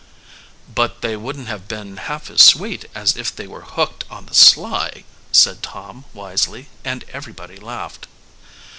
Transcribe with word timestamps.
"But 0.73 1.01
they 1.01 1.15
wouldn't 1.15 1.47
have 1.47 1.67
been 1.67 1.97
half 1.97 2.27
as 2.31 2.41
sweet 2.41 2.85
as 2.95 3.15
if 3.15 3.35
they 3.35 3.45
were 3.45 3.61
hooked 3.61 4.03
on 4.09 4.25
the 4.25 4.33
sly," 4.33 5.03
said 5.31 5.61
Tom 5.61 6.05
wisely, 6.15 6.69
and 6.83 7.03
everybody 7.09 7.57
laughed. 7.57 8.07